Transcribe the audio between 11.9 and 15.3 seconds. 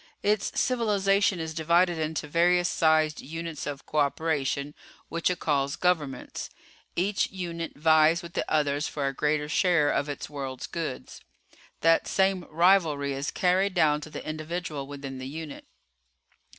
same rivalry is carried down to the individual within the